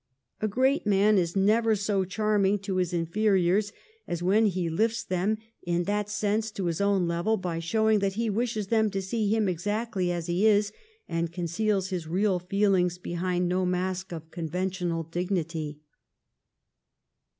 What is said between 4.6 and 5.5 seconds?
lifts them